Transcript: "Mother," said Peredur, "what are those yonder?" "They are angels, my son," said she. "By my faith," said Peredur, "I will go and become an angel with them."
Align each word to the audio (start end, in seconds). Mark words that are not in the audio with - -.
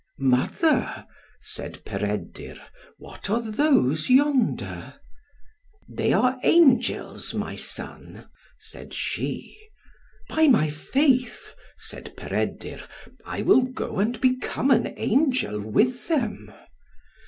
"Mother," 0.17 1.05
said 1.41 1.85
Peredur, 1.85 2.59
"what 2.97 3.29
are 3.29 3.39
those 3.39 4.09
yonder?" 4.09 4.95
"They 5.87 6.11
are 6.11 6.39
angels, 6.41 7.35
my 7.35 7.55
son," 7.55 8.27
said 8.57 8.95
she. 8.95 9.55
"By 10.27 10.47
my 10.47 10.71
faith," 10.71 11.53
said 11.77 12.15
Peredur, 12.17 12.81
"I 13.27 13.43
will 13.43 13.61
go 13.61 13.99
and 13.99 14.19
become 14.19 14.71
an 14.71 14.91
angel 14.97 15.59
with 15.61 16.07
them." 16.07 16.51